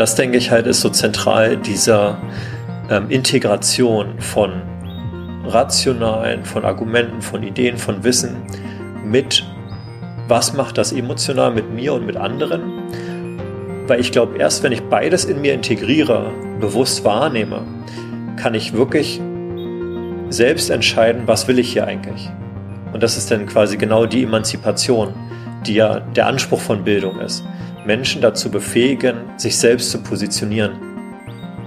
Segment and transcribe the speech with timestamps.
[0.00, 2.16] das denke ich halt ist so zentral dieser
[2.88, 4.62] ähm, Integration von
[5.44, 8.36] rationalen, von Argumenten, von Ideen, von Wissen
[9.04, 9.44] mit,
[10.26, 12.62] was macht das emotional mit mir und mit anderen.
[13.88, 16.30] Weil ich glaube, erst wenn ich beides in mir integriere,
[16.60, 17.60] bewusst wahrnehme,
[18.38, 19.20] kann ich wirklich
[20.30, 22.30] selbst entscheiden, was will ich hier eigentlich.
[22.94, 25.12] Und das ist dann quasi genau die Emanzipation,
[25.66, 27.44] die ja der Anspruch von Bildung ist.
[27.84, 30.72] Menschen dazu befähigen, sich selbst zu positionieren.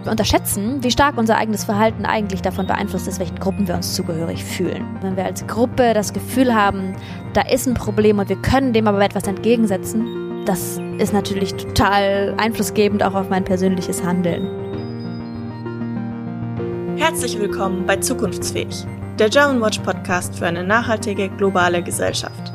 [0.04, 3.96] Wir unterschätzen, wie stark unser eigenes Verhalten eigentlich davon beeinflusst ist, welchen Gruppen wir uns
[3.96, 4.86] zugehörig fühlen.
[5.02, 6.94] Wenn wir als Gruppe das Gefühl haben,
[7.34, 12.34] da ist ein Problem und wir können dem aber etwas entgegensetzen, das ist natürlich total
[12.38, 14.46] einflussgebend auch auf mein persönliches Handeln.
[16.98, 18.86] Herzlich willkommen bei Zukunftsfähig,
[19.20, 22.54] der German Watch Podcast für eine nachhaltige globale Gesellschaft.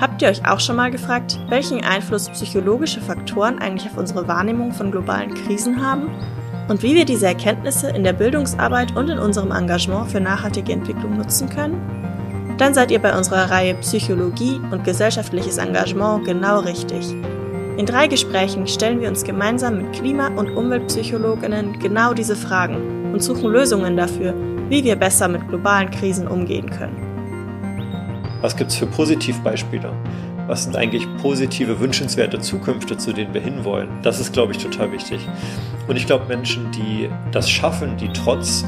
[0.00, 4.72] Habt ihr euch auch schon mal gefragt, welchen Einfluss psychologische Faktoren eigentlich auf unsere Wahrnehmung
[4.72, 6.10] von globalen Krisen haben
[6.68, 11.16] und wie wir diese Erkenntnisse in der Bildungsarbeit und in unserem Engagement für nachhaltige Entwicklung
[11.16, 11.80] nutzen können?
[12.58, 17.14] Dann seid ihr bei unserer Reihe Psychologie und gesellschaftliches Engagement genau richtig.
[17.76, 23.22] In drei Gesprächen stellen wir uns gemeinsam mit Klima- und Umweltpsychologinnen genau diese Fragen und
[23.22, 24.34] suchen Lösungen dafür,
[24.68, 27.13] wie wir besser mit globalen Krisen umgehen können.
[28.44, 29.90] Was gibt es für Positivbeispiele?
[30.48, 33.88] Was sind eigentlich positive, wünschenswerte Zukünfte, zu denen wir hinwollen?
[34.02, 35.18] Das ist, glaube ich, total wichtig.
[35.88, 38.66] Und ich glaube, Menschen, die das schaffen, die trotz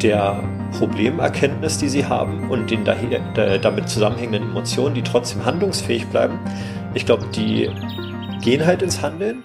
[0.00, 0.40] der
[0.78, 6.38] Problemerkenntnis, die sie haben und den daher, damit zusammenhängenden Emotionen, die trotzdem handlungsfähig bleiben,
[6.94, 7.70] ich glaube, die
[8.40, 9.42] gehen halt ins Handeln